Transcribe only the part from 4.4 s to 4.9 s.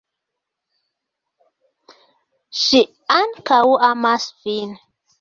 vin.